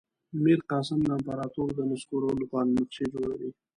میرقاسم 0.43 0.99
د 1.03 1.07
امپراطور 1.17 1.69
د 1.75 1.79
نسکورولو 1.89 2.39
لپاره 2.43 2.67
نقشې 2.77 3.05
جوړوي. 3.13 3.49